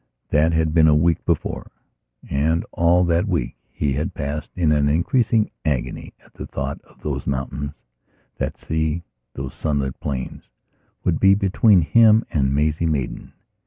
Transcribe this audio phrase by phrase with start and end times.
[0.31, 1.69] That had been a week before.
[2.27, 7.01] And all that week he had passed in an increasing agony at the thought that
[7.03, 7.73] those mountains,
[8.37, 9.03] that sea, and
[9.43, 10.49] those sunlit plains
[11.03, 13.33] would be between him and Maisie Maidan.